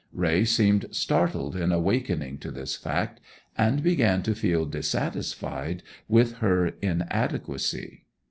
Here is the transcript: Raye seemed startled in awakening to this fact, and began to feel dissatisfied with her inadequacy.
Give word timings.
Raye 0.13 0.45
seemed 0.45 0.87
startled 0.89 1.55
in 1.55 1.71
awakening 1.71 2.39
to 2.39 2.49
this 2.49 2.75
fact, 2.75 3.19
and 3.55 3.83
began 3.83 4.23
to 4.23 4.33
feel 4.33 4.65
dissatisfied 4.65 5.83
with 6.07 6.37
her 6.37 6.69
inadequacy. 6.81 8.05